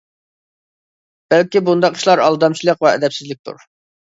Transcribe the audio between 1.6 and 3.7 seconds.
بۇنداق ئىشلار ئالدامچىلىق ۋە ئەدەپسىزلىكتۇر.